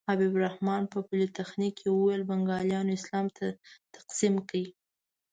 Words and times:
حبیب 0.09 0.33
الرحمن 0.37 0.81
په 0.91 0.97
پولتخنیک 1.07 1.73
کې 1.79 1.87
وویل 1.91 2.21
بنګالیانو 2.29 2.95
اسلام 2.97 3.25
تقسیم 3.95 4.35
کړ. 4.49 4.57